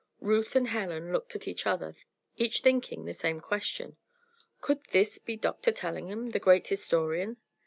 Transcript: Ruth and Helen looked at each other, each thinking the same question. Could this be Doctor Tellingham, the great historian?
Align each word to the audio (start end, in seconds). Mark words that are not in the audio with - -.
Ruth 0.19 0.55
and 0.55 0.69
Helen 0.69 1.11
looked 1.13 1.35
at 1.35 1.47
each 1.47 1.67
other, 1.67 1.95
each 2.35 2.61
thinking 2.61 3.05
the 3.05 3.13
same 3.13 3.39
question. 3.39 3.97
Could 4.59 4.79
this 4.89 5.19
be 5.19 5.37
Doctor 5.37 5.71
Tellingham, 5.71 6.31
the 6.31 6.39
great 6.39 6.67
historian? 6.69 7.37